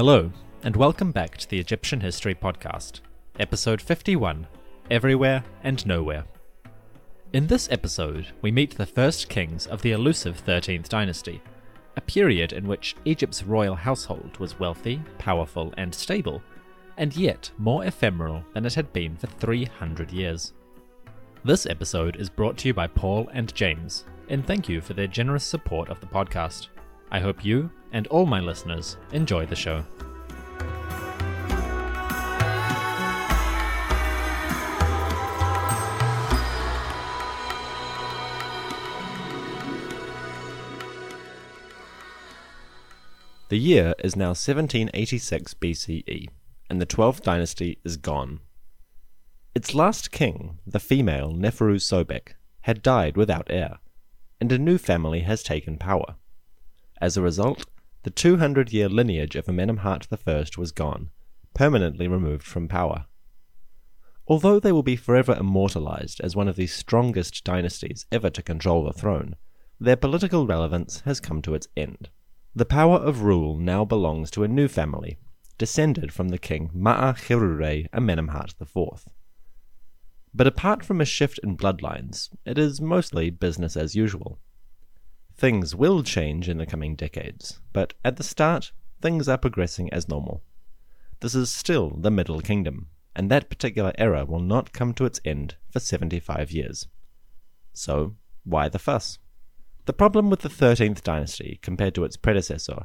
[0.00, 0.32] Hello,
[0.62, 3.00] and welcome back to the Egyptian History Podcast,
[3.38, 4.46] episode 51
[4.90, 6.24] Everywhere and Nowhere.
[7.34, 11.42] In this episode, we meet the first kings of the elusive 13th dynasty,
[11.98, 16.42] a period in which Egypt's royal household was wealthy, powerful, and stable,
[16.96, 20.54] and yet more ephemeral than it had been for 300 years.
[21.44, 25.06] This episode is brought to you by Paul and James, and thank you for their
[25.06, 26.68] generous support of the podcast.
[27.12, 29.84] I hope you and all my listeners enjoy the show.
[43.48, 46.28] The year is now 1786 BCE,
[46.68, 48.38] and the 12th dynasty is gone.
[49.56, 53.78] Its last king, the female Neferu Sobek, had died without heir,
[54.40, 56.14] and a new family has taken power.
[57.00, 57.64] As a result,
[58.02, 61.10] the 200 year lineage of Amenemhat I was gone,
[61.54, 63.06] permanently removed from power.
[64.26, 68.84] Although they will be forever immortalized as one of the strongest dynasties ever to control
[68.84, 69.36] the throne,
[69.80, 72.10] their political relevance has come to its end.
[72.54, 75.16] The power of rule now belongs to a new family,
[75.56, 79.06] descended from the king Ma'acherure Amenemhat IV.
[80.34, 84.38] But apart from a shift in bloodlines, it is mostly business as usual.
[85.40, 90.06] Things will change in the coming decades, but at the start, things are progressing as
[90.06, 90.42] normal.
[91.20, 95.18] This is still the Middle Kingdom, and that particular era will not come to its
[95.24, 96.88] end for 75 years.
[97.72, 99.18] So, why the fuss?
[99.86, 102.84] The problem with the 13th dynasty compared to its predecessor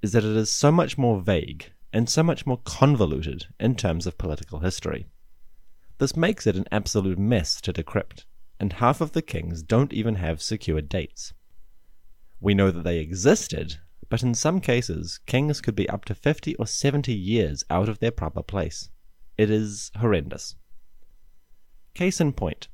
[0.00, 4.06] is that it is so much more vague and so much more convoluted in terms
[4.06, 5.04] of political history.
[5.98, 8.24] This makes it an absolute mess to decrypt,
[8.58, 11.34] and half of the kings don't even have secure dates.
[12.40, 13.76] We know that they existed,
[14.08, 17.98] but in some cases, kings could be up to 50 or 70 years out of
[17.98, 18.88] their proper place.
[19.36, 20.56] It is horrendous.
[21.94, 22.68] Case in point,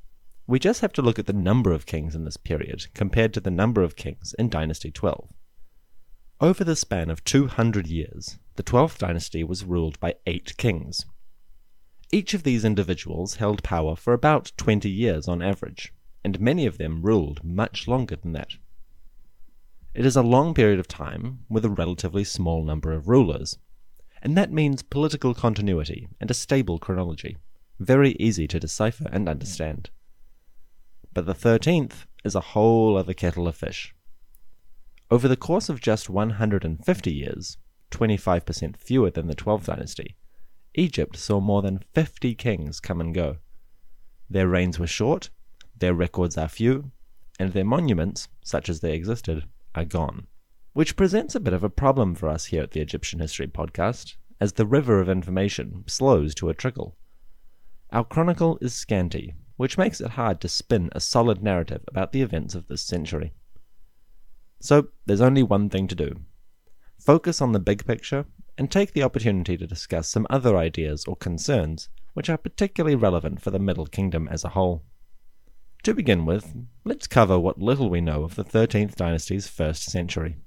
[0.45, 3.41] we just have to look at the number of kings in this period compared to
[3.41, 5.29] the number of kings in Dynasty 12.
[6.39, 11.05] Over the span of 200 years, the 12th dynasty was ruled by eight kings,
[12.09, 16.77] each of these individuals held power for about 20 years on average, and many of
[16.77, 18.53] them ruled much longer than that.
[19.93, 23.57] It is a long period of time with a relatively small number of rulers,
[24.21, 27.37] and that means political continuity and a stable chronology,
[27.79, 29.89] very easy to decipher and understand.
[31.13, 33.93] But the 13th is a whole other kettle of fish.
[35.09, 37.57] Over the course of just 150 years,
[37.91, 40.17] 25% fewer than the 12th dynasty,
[40.75, 43.37] Egypt saw more than 50 kings come and go.
[44.29, 45.29] Their reigns were short,
[45.75, 46.91] their records are few,
[47.39, 49.45] and their monuments, such as they existed,
[49.77, 50.25] are gone.
[50.73, 54.15] Which presents a bit of a problem for us here at the Egyptian History Podcast,
[54.41, 56.97] as the river of information slows to a trickle.
[57.91, 62.21] Our chronicle is scanty, which makes it hard to spin a solid narrative about the
[62.21, 63.33] events of this century.
[64.59, 66.21] So, there's only one thing to do
[66.97, 68.25] focus on the big picture
[68.57, 73.39] and take the opportunity to discuss some other ideas or concerns which are particularly relevant
[73.39, 74.83] for the Middle Kingdom as a whole.
[75.83, 80.37] To begin with, let's cover what little we know of the 13th dynasty's first century.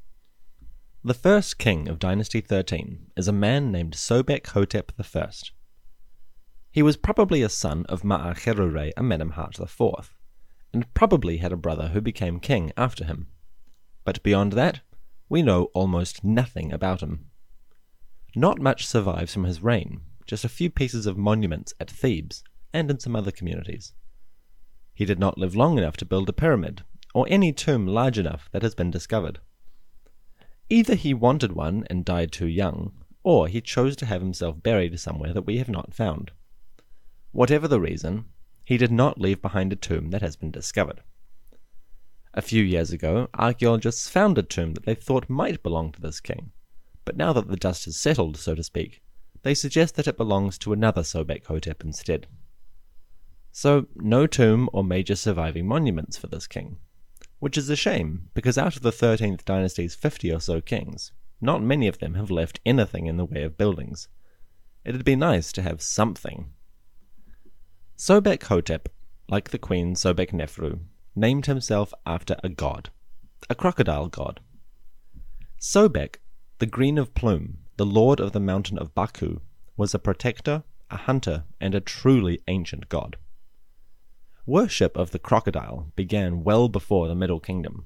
[1.02, 5.30] The first king of Dynasty 13 is a man named Sobek Hotep I.
[6.70, 10.14] He was probably a son of Ma'acherure Amenemhat IV,
[10.74, 13.28] and probably had a brother who became king after him.
[14.04, 14.80] But beyond that,
[15.30, 17.30] we know almost nothing about him.
[18.36, 22.90] Not much survives from his reign, just a few pieces of monuments at Thebes and
[22.90, 23.94] in some other communities.
[25.00, 26.84] He did not live long enough to build a pyramid,
[27.14, 29.38] or any tomb large enough that has been discovered.
[30.68, 32.92] Either he wanted one and died too young,
[33.22, 36.32] or he chose to have himself buried somewhere that we have not found.
[37.32, 38.26] Whatever the reason,
[38.62, 41.00] he did not leave behind a tomb that has been discovered.
[42.34, 46.20] A few years ago, archaeologists found a tomb that they thought might belong to this
[46.20, 46.52] king,
[47.06, 49.00] but now that the dust has settled, so to speak,
[49.44, 52.26] they suggest that it belongs to another Sobek Hotep instead.
[53.52, 56.78] So, no tomb or major surviving monuments for this king.
[57.38, 61.62] Which is a shame, because out of the 13th dynasty's 50 or so kings, not
[61.62, 64.08] many of them have left anything in the way of buildings.
[64.84, 66.52] It'd be nice to have something.
[67.96, 68.88] Sobek Hotep,
[69.28, 70.80] like the queen Sobek Nefru,
[71.14, 72.90] named himself after a god,
[73.48, 74.40] a crocodile god.
[75.58, 76.16] Sobek
[76.60, 79.40] the Green of Plume, the lord of the mountain of Baku,
[79.78, 83.16] was a protector, a hunter, and a truly ancient god.
[84.46, 87.84] Worship of the crocodile began well before the Middle Kingdom,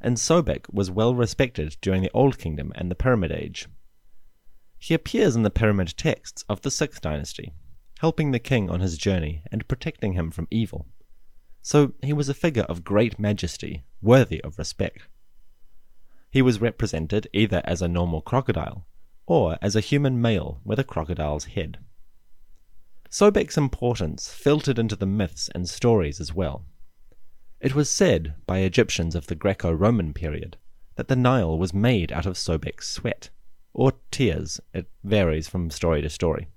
[0.00, 3.66] and Sobek was well respected during the Old Kingdom and the Pyramid Age.
[4.78, 7.52] He appears in the pyramid texts of the 6th dynasty,
[7.98, 10.86] helping the king on his journey and protecting him from evil.
[11.62, 15.02] So he was a figure of great majesty, worthy of respect.
[16.30, 18.86] He was represented either as a normal crocodile
[19.26, 21.78] or as a human male with a crocodile's head.
[23.10, 26.64] Sobek's importance filtered into the myths and stories as well.
[27.60, 30.56] It was said by Egyptians of the Greco Roman period
[30.94, 33.30] that the Nile was made out of Sobek's sweat,
[33.74, 36.48] or tears, it varies from story to story.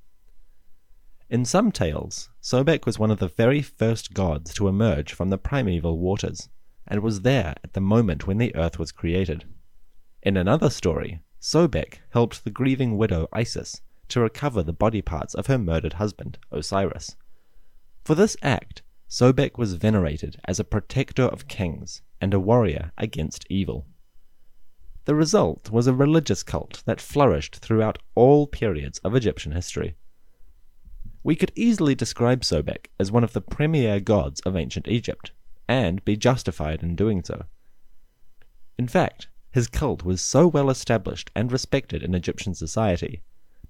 [1.27, 5.39] In some tales, Sobek was one of the very first gods to emerge from the
[5.39, 6.49] primeval waters,
[6.87, 9.45] and was there at the moment when the earth was created.
[10.21, 15.47] In another story, Sobek helped the grieving widow Isis to recover the body parts of
[15.47, 17.15] her murdered husband, Osiris.
[18.03, 23.45] For this act, Sobek was venerated as a protector of kings and a warrior against
[23.49, 23.85] evil.
[25.05, 29.95] The result was a religious cult that flourished throughout all periods of Egyptian history.
[31.23, 35.31] We could easily describe Sobek as one of the premier gods of ancient Egypt,
[35.67, 37.45] and be justified in doing so.
[38.77, 43.21] In fact, his cult was so well established and respected in Egyptian society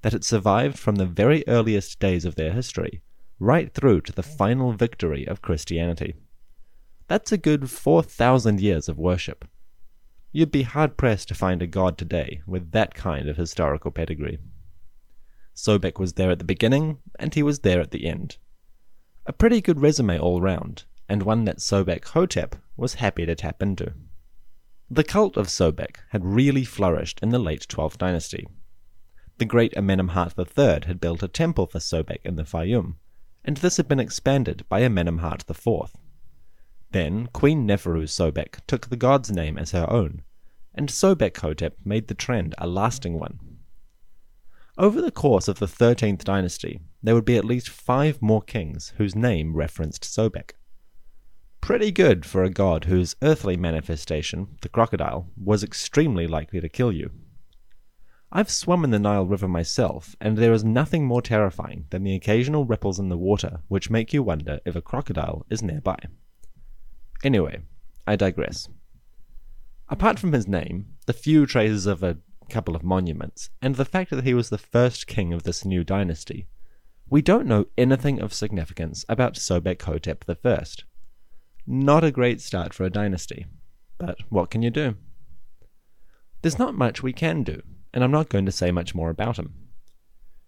[0.03, 3.01] that it survived from the very earliest days of their history
[3.39, 6.15] right through to the final victory of Christianity.
[7.07, 9.45] That's a good 4,000 years of worship.
[10.31, 14.39] You'd be hard pressed to find a god today with that kind of historical pedigree.
[15.55, 18.37] Sobek was there at the beginning, and he was there at the end.
[19.25, 23.61] A pretty good resume all round, and one that Sobek Hotep was happy to tap
[23.61, 23.93] into.
[24.89, 28.47] The cult of Sobek had really flourished in the late 12th dynasty,
[29.37, 32.95] the great Amenemhat III had built a temple for Sobek in the Fayum,
[33.43, 35.91] and this had been expanded by Amenemhat IV.
[36.91, 40.21] Then Queen Neferu Sobek took the god's name as her own,
[40.75, 43.39] and Sobek Hotep made the trend a lasting one.
[44.77, 48.93] Over the course of the 13th dynasty, there would be at least five more kings
[48.97, 50.51] whose name referenced Sobek.
[51.61, 56.91] Pretty good for a god whose earthly manifestation, the crocodile, was extremely likely to kill
[56.91, 57.11] you.
[58.35, 62.15] I've swum in the Nile River myself, and there is nothing more terrifying than the
[62.15, 65.99] occasional ripples in the water which make you wonder if a crocodile is nearby.
[67.23, 67.61] Anyway,
[68.07, 68.69] I digress.
[69.87, 72.17] Apart from his name, the few traces of a
[72.49, 75.83] couple of monuments, and the fact that he was the first king of this new
[75.83, 76.47] dynasty,
[77.07, 80.65] we don't know anything of significance about Sobek Hotep I.
[81.67, 83.45] Not a great start for a dynasty,
[83.99, 84.95] but what can you do?
[86.41, 87.61] There's not much we can do
[87.93, 89.53] and I'm not going to say much more about him.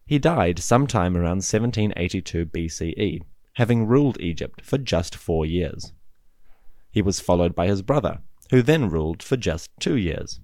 [0.06, 3.22] He died sometime around 1782 BCE,
[3.54, 5.94] having ruled Egypt for just four years.
[6.92, 8.20] He was followed by his brother,
[8.52, 10.40] who then ruled for just two years.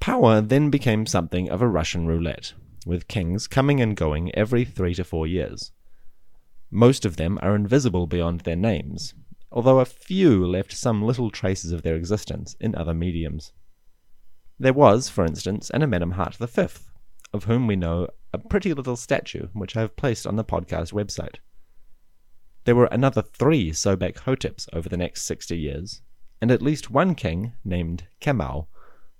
[0.00, 2.52] Power then became something of a Russian roulette,
[2.84, 5.72] with kings coming and going every three to four years.
[6.70, 9.14] Most of them are invisible beyond their names,
[9.50, 13.52] although a few left some little traces of their existence in other mediums.
[14.56, 16.80] There was, for instance, an Amenemhat V,
[17.32, 20.92] of whom we know a pretty little statue which I have placed on the podcast
[20.92, 21.38] website.
[22.62, 26.02] There were another three Sobek Hoteps over the next 60 years,
[26.40, 28.68] and at least one king, named Kemau,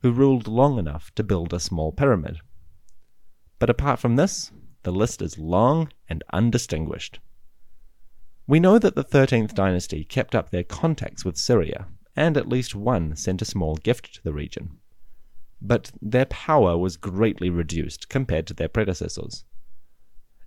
[0.03, 2.39] who ruled long enough to build a small pyramid.
[3.59, 4.53] But apart from this,
[4.85, 7.19] the list is long and undistinguished.
[8.47, 12.77] We know that the 13th dynasty kept up their contacts with Syria, and at least
[12.77, 14.79] one sent a small gift to the region
[15.61, 19.45] but their power was greatly reduced compared to their predecessors.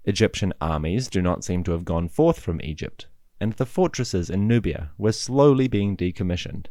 [0.06, 3.08] Egyptian armies do not seem to have gone forth from Egypt,
[3.40, 6.68] and the fortresses in Nubia were slowly being decommissioned.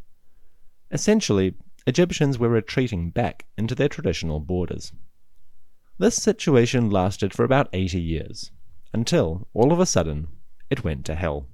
[0.91, 1.53] Essentially,
[1.85, 4.91] Egyptians were retreating back into their traditional borders.
[5.99, 8.51] This situation lasted for about 80 years,
[8.93, 10.27] until, all of a sudden,
[10.69, 11.47] it went to hell.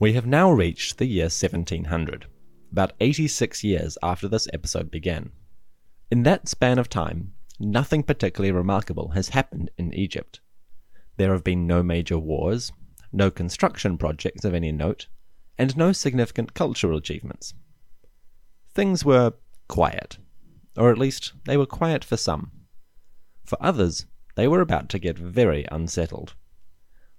[0.00, 2.24] We have now reached the year 1700,
[2.72, 5.30] about 86 years after this episode began.
[6.10, 10.40] In that span of time, nothing particularly remarkable has happened in Egypt.
[11.18, 12.72] There have been no major wars,
[13.12, 15.06] no construction projects of any note,
[15.58, 17.52] and no significant cultural achievements.
[18.72, 19.34] Things were
[19.68, 20.16] quiet,
[20.78, 22.52] or at least they were quiet for some.
[23.44, 26.36] For others, they were about to get very unsettled.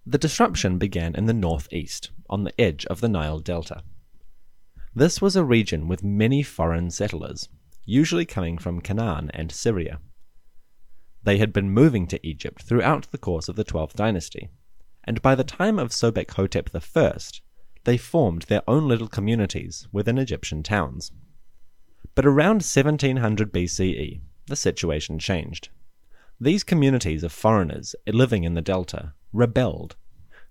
[0.06, 3.84] The disruption began in the northeast, on the edge of the Nile Delta.
[4.96, 7.50] This was a region with many foreign settlers,
[7.86, 10.00] usually coming from Canaan and Syria.
[11.24, 14.50] They had been moving to Egypt throughout the course of the 12th dynasty,
[15.04, 17.18] and by the time of Sobek Hotep I,
[17.84, 21.12] they formed their own little communities within Egyptian towns.
[22.16, 25.70] But around 1700 BCE, the situation changed.
[26.40, 29.96] These communities of foreigners living in the delta rebelled.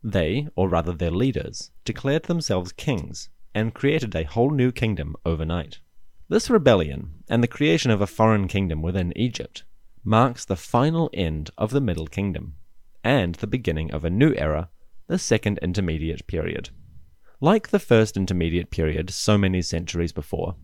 [0.03, 5.81] They, or rather their leaders, declared themselves kings and created a whole new kingdom overnight.
[6.29, 9.65] This rebellion, and the creation of a foreign kingdom within Egypt,
[10.05, 12.55] marks the final end of the Middle Kingdom,
[13.03, 14.71] and the beginning of a new era,
[15.09, 16.71] the Second Intermediate Period.
[17.41, 20.57] Like the First Intermediate Period so many centuries before,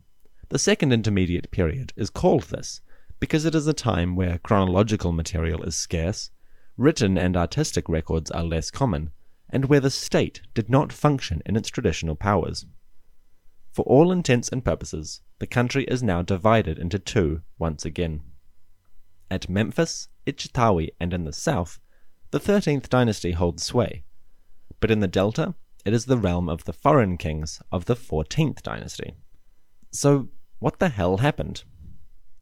[0.49, 2.81] the Second Intermediate Period is called this
[3.19, 6.31] because it is a time where chronological material is scarce,
[6.77, 9.11] written and artistic records are less common,
[9.51, 12.67] and where the state did not function in its traditional powers.
[13.73, 18.23] For all intents and purposes, the country is now divided into two once again.
[19.31, 21.79] At Memphis, Ichtawi, and in the south,
[22.31, 24.05] the 13th dynasty holds sway,
[24.81, 25.55] but in the delta,
[25.85, 29.15] it is the realm of the foreign kings of the 14th dynasty.
[29.93, 30.29] So,
[30.59, 31.65] what the hell happened?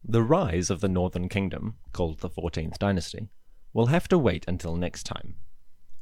[0.03, 3.29] The rise of the northern kingdom, called the 14th dynasty,
[3.75, 5.35] will have to wait until next time.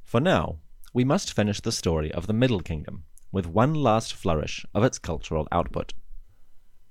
[0.05, 0.59] For now,
[0.95, 4.99] we must finish the story of the Middle Kingdom, with one last flourish of its
[4.99, 5.95] cultural output.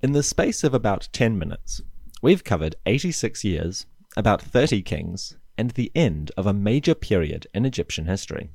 [0.02, 1.82] In the space of about 10 minutes,
[2.24, 3.86] we've covered 86 years,
[4.18, 8.50] about 30 kings, and the end of a major period in Egyptian history.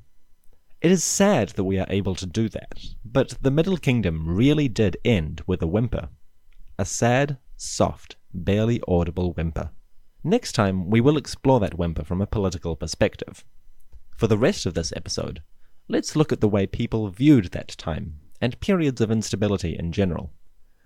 [0.81, 4.67] It is sad that we are able to do that, but the Middle Kingdom really
[4.67, 6.09] did end with a whimper.
[6.77, 9.71] A sad, soft, barely audible whimper.
[10.23, 13.43] Next time, we will explore that whimper from a political perspective.
[14.15, 15.41] For the rest of this episode,
[15.87, 20.31] let's look at the way people viewed that time and periods of instability in general.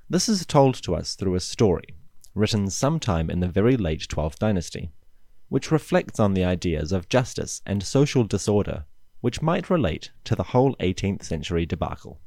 [0.10, 1.96] This is told to us through a story,
[2.36, 4.92] written sometime in the very late 12th dynasty,
[5.50, 8.86] which reflects on the ideas of justice and social disorder
[9.22, 12.20] which might relate to the whole 18th century debacle.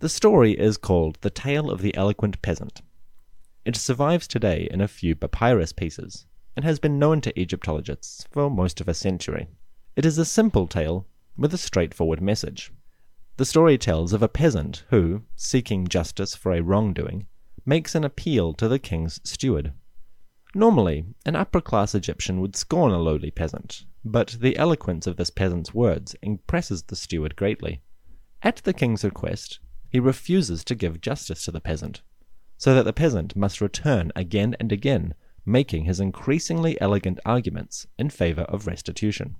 [0.00, 2.82] The story is called The Tale of the Eloquent Peasant.
[3.64, 6.26] It survives today in a few papyrus pieces,
[6.60, 9.48] and has been known to Egyptologists for most of a century.
[9.96, 12.70] It is a simple tale with a straightforward message.
[13.38, 17.26] The story tells of a peasant who, seeking justice for a wrongdoing,
[17.64, 19.72] makes an appeal to the king's steward.
[20.54, 25.30] Normally, an upper class Egyptian would scorn a lowly peasant, but the eloquence of this
[25.30, 27.80] peasant's words impresses the steward greatly.
[28.42, 32.02] At the king's request, he refuses to give justice to the peasant,
[32.58, 35.14] so that the peasant must return again and again,
[35.50, 39.36] making his increasingly elegant arguments in favor of restitution.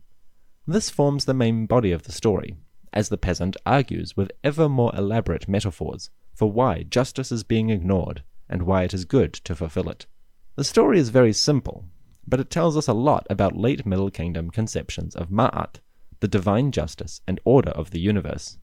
[0.66, 2.56] This forms the main body of the story,
[2.92, 8.22] as the peasant argues with ever more elaborate metaphors for why justice is being ignored
[8.48, 10.06] and why it is good to fulfill it.
[10.56, 11.84] The story is very simple,
[12.26, 15.76] but it tells us a lot about late Middle Kingdom conceptions of Ma'at,
[16.20, 18.58] the divine justice and order of the universe.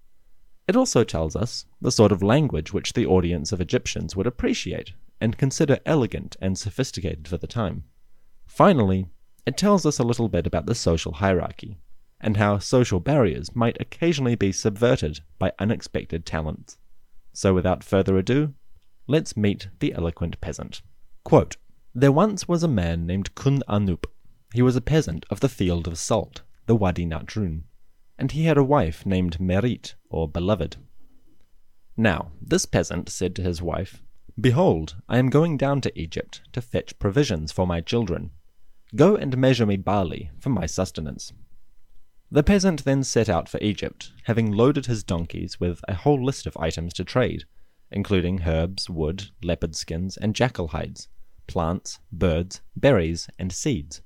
[0.68, 4.94] It also tells us the sort of language which the audience of Egyptians would appreciate
[5.20, 7.84] and consider elegant and sophisticated for the time.
[8.46, 9.08] Finally,
[9.46, 11.78] it tells us a little bit about the social hierarchy,
[12.20, 16.78] and how social barriers might occasionally be subverted by unexpected talents.
[17.34, 18.54] So without further ado,
[19.08, 20.82] let's meet the eloquent peasant.
[21.24, 21.58] Quote,
[21.94, 24.06] there once was a man named Kun Anup.
[24.54, 27.64] He was a peasant of the field of salt, the Wadi Natrun,
[28.18, 30.78] and he had a wife named Merit, or Beloved.
[31.96, 34.04] Now, this peasant said to his wife,
[34.39, 38.29] Behold, I am going down to Egypt to fetch provisions for my children.
[38.96, 41.34] Go and measure me barley for my sustenance.
[42.29, 46.46] The peasant then set out for Egypt, having loaded his donkeys with a whole list
[46.46, 47.46] of items to trade,
[47.89, 51.08] including herbs, wood, leopard skins, and jackal hides,
[51.48, 54.01] plants, birds, berries, and seeds.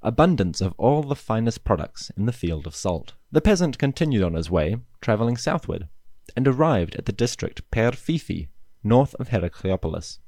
[0.00, 3.12] Abundance of all the finest products in the field of salt.
[3.30, 5.88] The peasant continued on his way, travelling southward,
[6.34, 8.48] and arrived at the district Per Fifi,
[8.82, 10.18] north of Heracleopolis.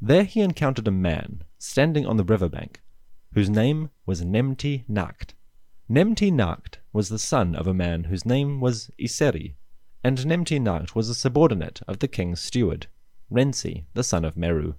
[0.00, 2.82] There he encountered a man standing on the river bank,
[3.32, 5.34] whose name was Nemti Nacht.
[5.88, 9.54] Nemti Nacht was the son of a man whose name was Iseri,
[10.02, 12.86] and Nemti Nacht was a subordinate of the king's steward,
[13.30, 14.74] Rensi, the son of Meru.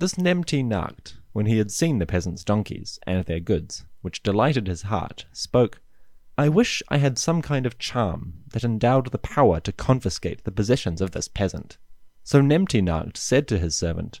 [0.00, 4.66] This Nemti Nacht, when he had seen the peasants' donkeys and their goods, which delighted
[4.66, 5.80] his heart, spoke,
[6.36, 10.52] I wish I had some kind of charm that endowed the power to confiscate the
[10.52, 11.78] possessions of this peasant.
[12.28, 14.20] So Nemti Nacht said to his servant,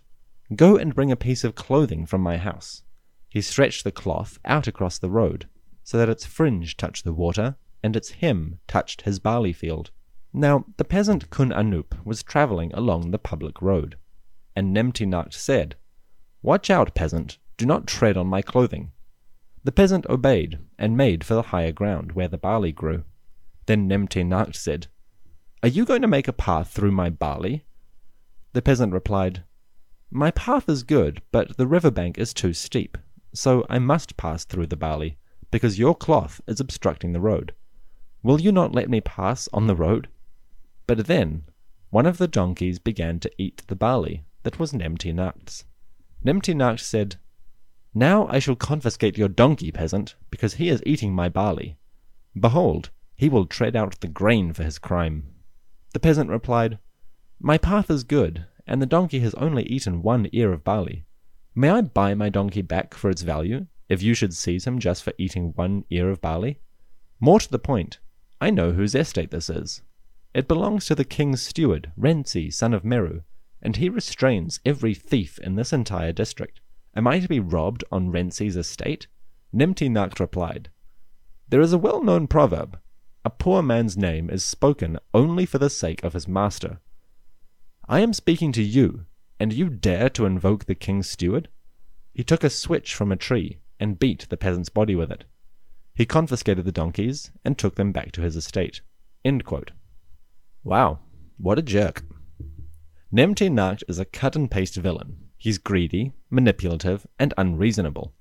[0.56, 2.82] Go and bring a piece of clothing from my house.
[3.28, 5.46] He stretched the cloth out across the road,
[5.84, 9.90] so that its fringe touched the water, and its hem touched his barley field.
[10.32, 13.98] Now the peasant Kun Anup was travelling along the public road,
[14.56, 15.76] and Nemti Nacht said,
[16.40, 18.90] Watch out, peasant, do not tread on my clothing.
[19.64, 23.04] The peasant obeyed, and made for the higher ground where the barley grew.
[23.66, 24.86] Then Nemti Nacht said,
[25.62, 27.66] Are you going to make a path through my barley?
[28.52, 29.44] The peasant replied,
[30.10, 32.96] My path is good, but the river bank is too steep,
[33.34, 35.18] so I must pass through the barley,
[35.50, 37.54] because your cloth is obstructing the road.
[38.22, 40.08] Will you not let me pass on the road?
[40.86, 41.44] But then
[41.90, 45.64] one of the donkeys began to eat the barley that was Nemti Nacht's.
[46.24, 47.16] Nemti Nacht said,
[47.94, 51.78] Now I shall confiscate your donkey, peasant, because he is eating my barley.
[52.38, 55.34] Behold, he will tread out the grain for his crime.
[55.92, 56.78] The peasant replied,
[57.40, 61.04] My path is good, and the donkey has only eaten one ear of barley.
[61.54, 65.02] May I buy my donkey back for its value, if you should seize him just
[65.02, 66.58] for eating one ear of barley?
[67.20, 68.00] More to the point,
[68.40, 69.82] I know whose estate this is.
[70.34, 73.22] It belongs to the king's steward, Renzi, son of Meru,
[73.62, 76.60] and he restrains every thief in this entire district.
[76.96, 79.06] Am I to be robbed on Renzi's estate?
[79.54, 80.70] Nemti Nacht replied,
[81.48, 82.78] There is a well known proverb
[83.24, 86.80] a poor man's name is spoken only for the sake of his master.
[87.90, 89.06] I am speaking to you,
[89.40, 91.48] and you dare to invoke the king's steward?
[92.12, 95.24] He took a switch from a tree and beat the peasant's body with it.
[95.94, 98.82] He confiscated the donkeys and took them back to his estate.
[100.62, 100.98] Wow,
[101.38, 102.04] what a jerk.
[103.10, 105.16] Nemti Nacht is a cut and paste villain.
[105.38, 108.12] He's greedy, manipulative, and unreasonable.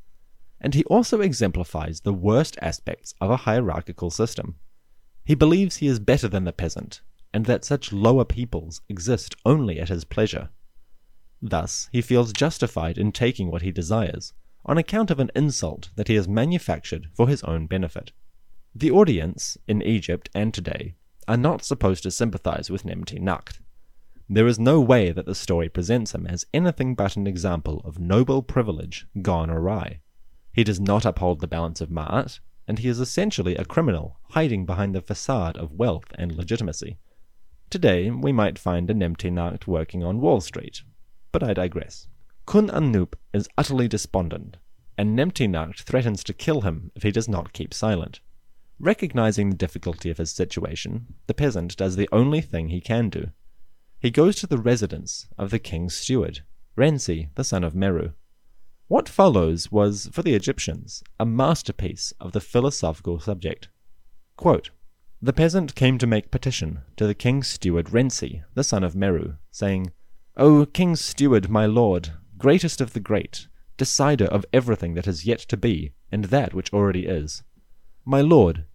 [0.61, 4.55] And he also exemplifies the worst aspects of a hierarchical system.
[5.25, 7.01] He believes he is better than the peasant,
[7.33, 10.49] and that such lower peoples exist only at his pleasure.
[11.41, 14.33] Thus, he feels justified in taking what he desires,
[14.65, 18.11] on account of an insult that he has manufactured for his own benefit.
[18.75, 20.95] The audience, in Egypt and today,
[21.27, 23.59] are not supposed to sympathize with Nemti Nacht.
[24.29, 27.99] There is no way that the story presents him as anything but an example of
[27.99, 30.01] noble privilege gone awry.
[30.51, 34.65] He does not uphold the balance of Ma'at, and he is essentially a criminal hiding
[34.65, 36.97] behind the facade of wealth and legitimacy.
[37.69, 40.83] Today, we might find a Nemti Nacht working on Wall Street,
[41.33, 42.07] but I digress.
[42.45, 44.55] Kun Anup is utterly despondent,
[44.97, 48.21] and Nemti Nacht threatens to kill him if he does not keep silent.
[48.79, 53.31] Recognizing the difficulty of his situation, the peasant does the only thing he can do.
[53.99, 56.43] He goes to the residence of the king's steward,
[56.77, 58.13] Renzi, the son of Meru.
[58.87, 63.67] What follows was, for the Egyptians, a masterpiece of the philosophical subject.
[64.37, 64.69] Quote,
[65.21, 69.37] the peasant came to make petition to the king's steward Renzi, the son of Meru,
[69.51, 69.91] saying,
[70.35, 75.39] O king's steward, my lord, greatest of the great, decider of everything that is yet
[75.39, 77.43] to be, and that which already is.
[78.05, 78.65] My lord,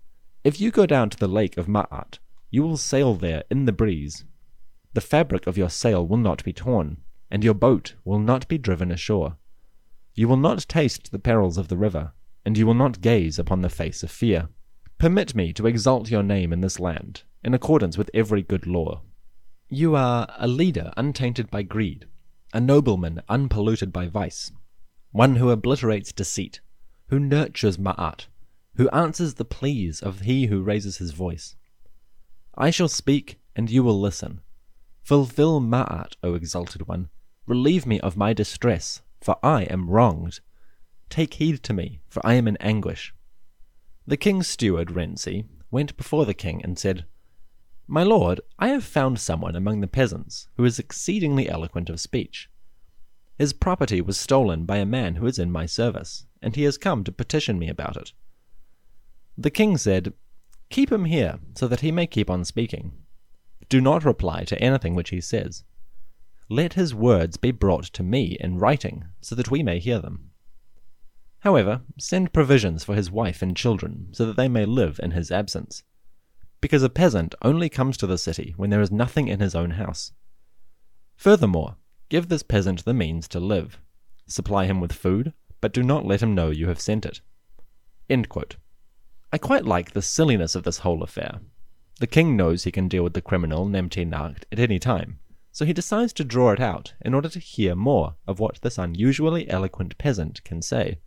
[0.43, 2.19] if you go down to the lake of Ma'at,
[2.51, 4.25] you will sail there in the breeze.
[4.95, 6.99] The fabric of your sail will not be torn,
[7.31, 9.37] and your boat will not be driven ashore.
[10.15, 12.13] You will not taste the perils of the river,
[12.45, 14.49] and you will not gaze upon the face of fear.
[15.03, 19.03] Permit me to exalt your name in this land, in accordance with every good law.
[19.69, 22.07] You are a leader untainted by greed,
[22.53, 24.53] a nobleman unpolluted by vice,
[25.11, 26.61] one who obliterates deceit,
[27.09, 28.27] who nurtures Ma'at,
[28.77, 31.57] who answers the pleas of he who raises his voice.
[32.55, 34.41] I shall speak, and you will listen.
[35.03, 37.09] Fulfill Ma'at, O exalted one.
[37.45, 40.39] Relieve me of my distress, for I am wronged.
[41.11, 43.13] Take heed to me, for I am in anguish.
[44.07, 47.05] The king's steward, Renzi, went before the king and said,
[47.87, 52.51] My lord, I have found someone among the peasants who is exceedingly eloquent of speech.
[53.39, 56.79] His property was stolen by a man who is in my service, and he has
[56.79, 58.13] come to petition me about it.
[59.39, 60.13] The king said,
[60.69, 62.93] Keep him here, so that he may keep on speaking.
[63.69, 65.65] Do not reply to anything which he says.
[66.49, 70.32] Let his words be brought to me in writing, so that we may hear them.
[71.43, 75.33] However, send provisions for his wife and children, so that they may live in his
[75.33, 75.83] absence.
[76.61, 79.73] Because a peasant only comes to the city when there is nothing in his own
[79.73, 80.13] house.
[81.17, 81.75] Furthermore,
[82.09, 83.81] give this peasant the means to live.
[84.29, 87.21] Supply him with food, but do not let him know you have sent it.
[89.33, 91.41] I quite like the silliness of this whole affair.
[91.99, 95.19] The king knows he can deal with the criminal Nemti Nacht at any time,
[95.51, 98.79] so he decides to draw it out in order to hear more of what this
[98.79, 100.99] unusually eloquent peasant can say.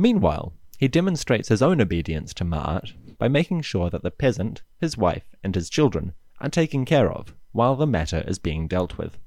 [0.00, 4.96] Meanwhile, he demonstrates his own obedience to Ma'at by making sure that the peasant, his
[4.96, 9.18] wife, and his children are taken care of while the matter is being dealt with.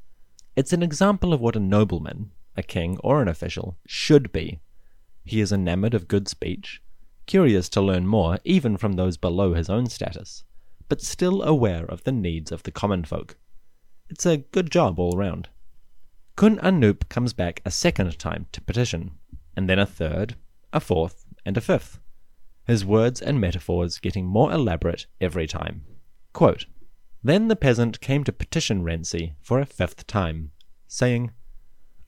[0.55, 4.59] It's an example of what a nobleman, a king, or an official should be.
[5.25, 6.81] He is enamored of good speech,
[7.25, 10.45] curious to learn more even from those below his own status,
[10.87, 13.37] but still aware of the needs of the common folk.
[14.09, 15.49] It's a good job all round.
[16.37, 19.11] Kun Anup comes back a second time to petition,
[19.55, 20.35] and then a third,
[20.73, 21.99] a fourth, and a fifth.
[22.65, 25.83] his words and metaphors getting more elaborate every time.
[26.33, 26.65] Quote,
[27.23, 30.51] then the peasant came to petition Renzi for a fifth time,
[30.87, 31.31] saying,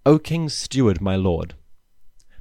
[0.06, 1.56] O king's steward, my lord,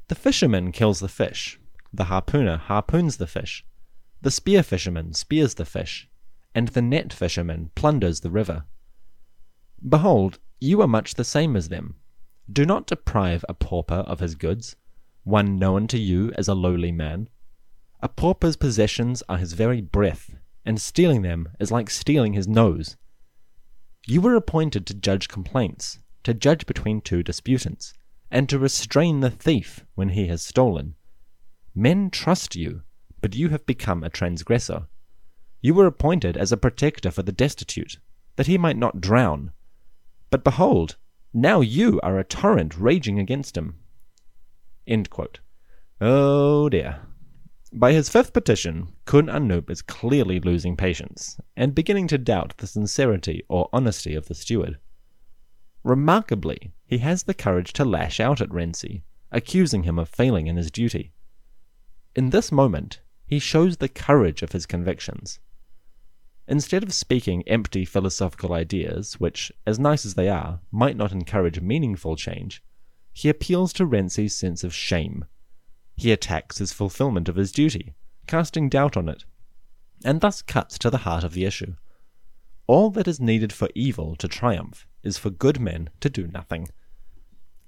[0.09, 1.59] the fisherman kills the fish,
[1.93, 3.65] the harpooner harpoons the fish,
[4.21, 6.09] the spear fisherman spears the fish,
[6.55, 8.65] and the net fisherman plunders the river.
[9.87, 11.97] Behold, you are much the same as them.
[12.51, 14.77] Do not deprive a pauper of his goods,
[15.25, 17.29] one known to you as a lowly man.
[18.01, 22.97] A pauper's possessions are his very breath, and stealing them is like stealing his nose.
[24.07, 27.95] You were appointed to judge complaints, to judge between two disputants,
[28.31, 30.95] and to restrain the thief when he has stolen.
[31.75, 32.83] Men trust you,
[33.21, 34.89] but you have become a transgressor.
[35.61, 37.99] You were appointed as a protector for the destitute,
[38.37, 39.53] that he might not drown.
[40.31, 40.97] But behold,
[41.33, 43.79] now you are a torrent raging against him.
[46.01, 47.01] Oh dear.
[47.73, 52.67] By his fifth petition, Kun Anup is clearly losing patience, and beginning to doubt the
[52.67, 54.79] sincerity or honesty of the steward.
[55.83, 60.57] Remarkably, he has the courage to lash out at Renzi, accusing him of failing in
[60.57, 61.13] his duty.
[62.15, 65.41] In this moment, he shows the courage of his convictions.
[66.47, 71.61] Instead of speaking empty philosophical ideas, which, as nice as they are, might not encourage
[71.61, 72.63] meaningful change,
[73.13, 75.25] he appeals to Renzi's sense of shame
[75.97, 77.95] he attacks his fulfillment of his duty,
[78.27, 79.25] casting doubt on it,
[80.05, 81.75] and thus cuts to the heart of the issue.
[82.67, 86.69] All that is needed for evil to triumph is for good men to do nothing.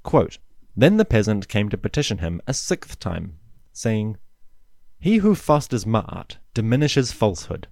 [0.03, 0.39] Quote,
[0.77, 3.39] then the peasant came to petition him a sixth time,
[3.73, 4.17] saying,
[4.99, 7.69] He who fosters ma'at diminishes falsehood,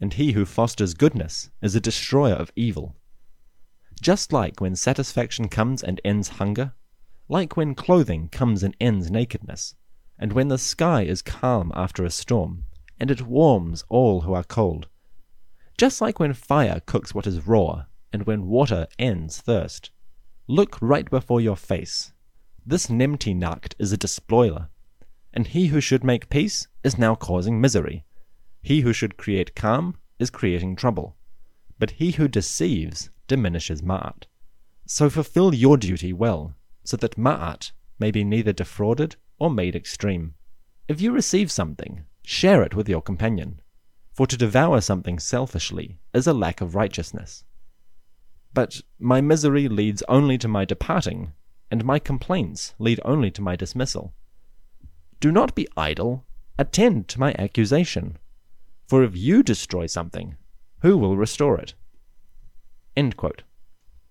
[0.00, 2.96] and he who fosters goodness is a destroyer of evil.
[4.00, 6.72] Just like when satisfaction comes and ends hunger,
[7.28, 9.74] like when clothing comes and ends nakedness,
[10.18, 12.64] and when the sky is calm after a storm,
[12.98, 14.88] and it warms all who are cold.
[15.76, 19.90] Just like when fire cooks what is raw, and when water ends thirst.
[20.46, 22.12] Look right before your face.
[22.64, 24.68] This Nemti Nacht is a despoiler,
[25.32, 28.04] and he who should make peace is now causing misery.
[28.62, 31.16] He who should create calm is creating trouble.
[31.78, 34.24] But he who deceives diminishes Ma'at.
[34.86, 36.54] So fulfill your duty well,
[36.88, 40.32] so that Ma'at may be neither defrauded or made extreme.
[40.88, 43.60] If you receive something, share it with your companion,
[44.14, 47.44] for to devour something selfishly is a lack of righteousness.
[48.54, 51.32] But my misery leads only to my departing,
[51.70, 54.14] and my complaints lead only to my dismissal.
[55.20, 56.24] Do not be idle,
[56.58, 58.16] attend to my accusation,
[58.86, 60.36] for if you destroy something,
[60.80, 61.74] who will restore it?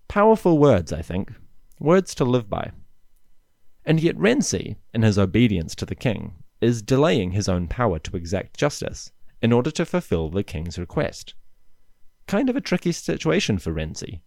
[0.06, 1.32] Powerful words, I think,
[1.78, 2.72] words to live by.
[3.84, 8.16] And yet Renzi, in his obedience to the king, is delaying his own power to
[8.16, 11.34] exact justice in order to fulfill the king's request.
[12.26, 14.20] Kind of a tricky situation for Renzi.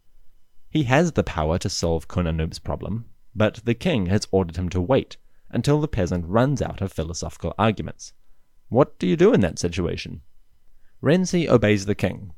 [0.69, 4.69] He has the power to solve Kun Anup's problem, but the king has ordered him
[4.69, 5.17] to wait
[5.49, 8.13] until the peasant runs out of philosophical arguments.
[8.69, 10.21] What do you do in that situation?
[11.03, 12.31] Renzi obeys the king,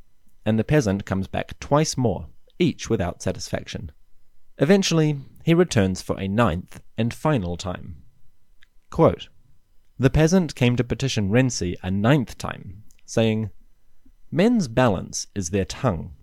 [0.46, 3.92] and the peasant comes back twice more, each without satisfaction.
[4.58, 8.04] Eventually, he returns for a ninth and final time.
[8.90, 9.30] Quote,
[10.00, 13.52] the peasant came to petition Renzi a ninth time, saying,
[14.32, 16.14] Men's balance is their tongue.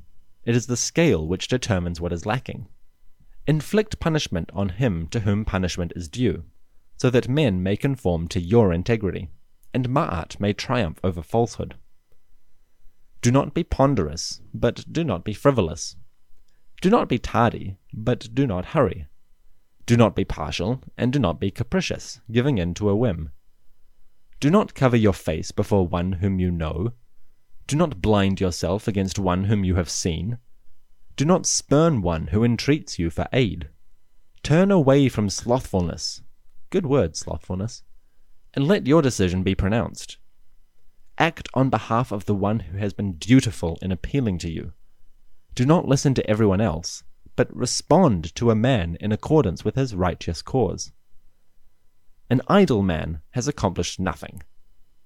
[0.44, 2.66] It is the scale which determines what is lacking.
[3.46, 6.44] Inflict punishment on him to whom punishment is due,
[6.96, 9.28] so that men may conform to your integrity,
[9.72, 11.76] and Ma'at may triumph over falsehood.
[13.22, 15.96] Do not be ponderous, but do not be frivolous.
[16.80, 19.06] Do not be tardy, but do not hurry.
[19.84, 23.30] Do not be partial, and do not be capricious, giving in to a whim.
[24.38, 26.92] Do not cover your face before one whom you know.
[27.66, 30.38] Do not blind yourself against one whom you have seen.
[31.16, 33.68] Do not spurn one who entreats you for aid.
[34.42, 36.22] Turn away from slothfulness.
[36.70, 37.82] Good word, slothfulness.
[38.54, 40.16] And let your decision be pronounced.
[41.18, 44.72] Act on behalf of the one who has been dutiful in appealing to you.
[45.54, 47.02] Do not listen to everyone else,
[47.36, 50.92] but respond to a man in accordance with his righteous cause.
[52.28, 54.42] An idle man has accomplished nothing.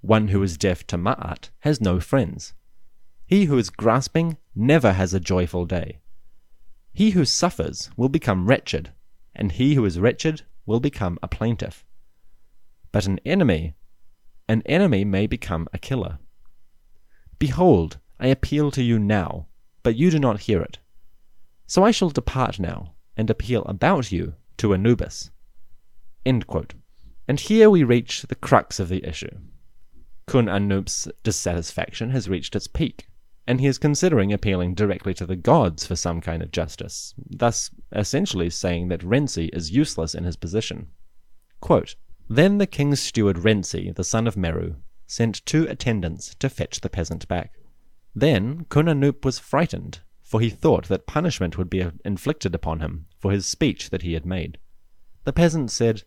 [0.00, 2.52] One who is deaf to Ma'at has no friends.
[3.26, 6.00] He who is grasping never has a joyful day.
[6.92, 8.92] He who suffers will become wretched,
[9.34, 11.84] and he who is wretched will become a plaintiff.
[12.92, 13.74] But an enemy,
[14.48, 16.18] an enemy may become a killer.
[17.38, 19.46] Behold, I appeal to you now,
[19.84, 20.78] but you do not hear it.
[21.68, 25.30] So I shall depart now, and appeal about you to Anubis.
[26.26, 29.38] And here we reach the crux of the issue.
[30.26, 33.06] Kun Anup's dissatisfaction has reached its peak,
[33.46, 37.70] and he is considering appealing directly to the gods for some kind of justice, thus
[37.92, 40.88] essentially saying that Renzi is useless in his position.
[41.60, 41.94] Quote,
[42.28, 46.88] then the king's steward Renzi, the son of Meru, sent two attendants to fetch the
[46.88, 47.52] peasant back.
[48.14, 53.06] Then Kun Anup was frightened, for he thought that punishment would be inflicted upon him
[53.18, 54.58] for his speech that he had made.
[55.24, 56.02] The peasant said,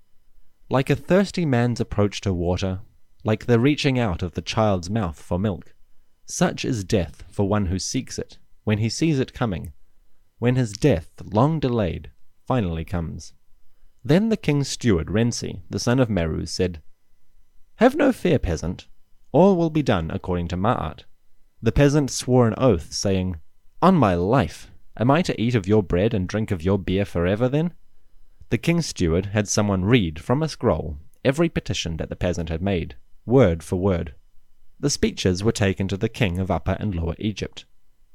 [0.70, 2.82] Like a thirsty man's approach to water,
[3.24, 5.74] like the reaching out of the child's mouth for milk,
[6.26, 9.74] such is death for one who seeks it, when he sees it coming,
[10.40, 12.12] when his death, long delayed,
[12.46, 13.34] finally comes.
[14.04, 16.82] Then the king's steward, Renzi, the son of Meru, said,
[17.76, 18.88] Have no fear, peasant.
[19.34, 21.04] All will be done according to Ma'at.
[21.62, 23.38] The peasant swore an oath, saying,
[23.82, 27.04] On my life, am I to eat of your bread and drink of your beer
[27.04, 27.74] forever, then?
[28.50, 32.62] The king's steward had someone read from a scroll every petition that the peasant had
[32.62, 34.16] made, word for word.
[34.80, 37.66] The speeches were taken to the king of Upper and Lower Egypt,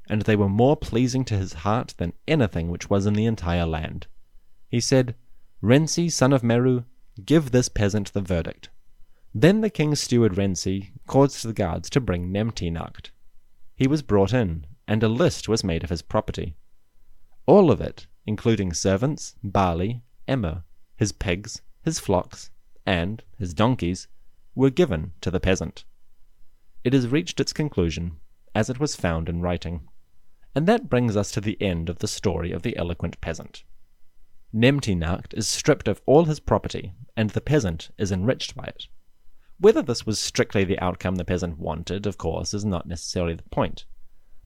[0.09, 3.65] and they were more pleasing to his heart than anything which was in the entire
[3.65, 4.07] land.
[4.69, 5.15] He said,
[5.61, 6.85] Renzi, son of Meru,
[7.23, 8.69] give this peasant the verdict.
[9.35, 12.71] Then the king's steward Renzi caused the guards to bring Nemti
[13.83, 16.55] He was brought in, and a list was made of his property.
[17.45, 20.63] All of it, including servants, barley, emmer,
[20.95, 22.49] his pigs, his flocks,
[22.85, 24.07] and his donkeys,
[24.55, 25.83] were given to the peasant.
[26.85, 28.21] It has reached its conclusion,
[28.55, 29.89] as it was found in writing.
[30.55, 33.65] And that brings us to the end of the story of the eloquent peasant.
[34.53, 38.87] Nemti Nacht is stripped of all his property, and the peasant is enriched by it.
[39.59, 43.43] Whether this was strictly the outcome the peasant wanted, of course, is not necessarily the
[43.43, 43.85] point.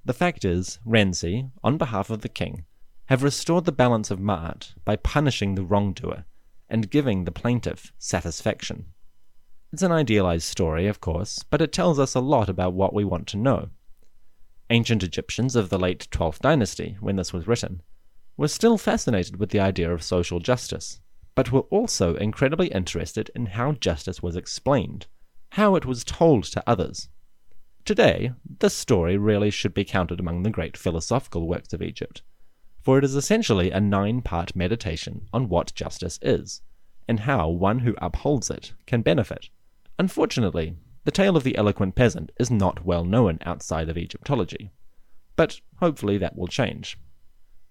[0.06, 2.66] The fact is, Renzi, on behalf of the king,
[3.06, 6.26] have restored the balance of Ma'at by punishing the wrongdoer
[6.70, 8.86] and giving the plaintiff satisfaction.
[9.72, 13.04] It's an idealized story, of course, but it tells us a lot about what we
[13.04, 13.70] want to know.
[14.70, 17.82] Ancient Egyptians of the late 12th dynasty, when this was written,
[18.36, 21.00] were still fascinated with the idea of social justice,
[21.38, 25.06] but were also incredibly interested in how justice was explained,
[25.52, 27.10] how it was told to others.
[27.86, 32.24] Today, this story really should be counted among the great philosophical works of Egypt,
[32.82, 36.64] for it is essentially a nine part meditation on what justice is,
[37.08, 39.50] and how one who upholds it can benefit.
[40.00, 44.72] Unfortunately, the tale of the eloquent peasant is not well known outside of Egyptology,
[45.36, 46.98] but hopefully that will change.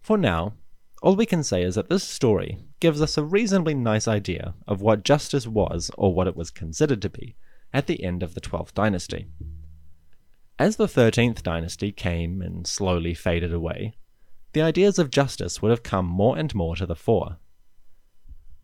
[0.03, 0.55] For now,
[1.03, 4.81] all we can say is that this story gives us a reasonably nice idea of
[4.81, 7.37] what justice was, or what it was considered to be,
[7.73, 9.27] at the end of the 12th dynasty.
[10.59, 13.95] As the 13th dynasty came and slowly faded away,
[14.53, 17.37] the ideas of justice would have come more and more to the fore.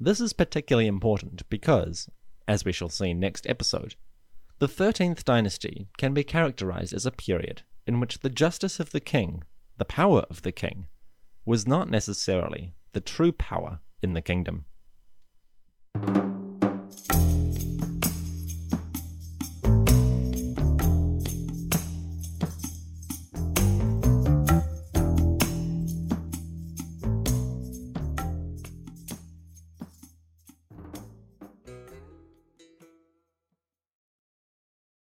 [0.00, 2.08] This is particularly important because,
[2.48, 3.94] as we shall see next episode,
[4.58, 9.00] the 13th dynasty can be characterized as a period in which the justice of the
[9.00, 9.42] king,
[9.76, 10.86] the power of the king,
[11.44, 14.64] was not necessarily the true power in the kingdom.